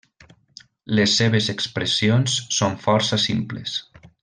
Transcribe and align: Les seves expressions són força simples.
Les 0.99 1.11
seves 1.19 1.49
expressions 1.53 2.39
són 2.61 2.81
força 2.87 3.21
simples. 3.29 3.79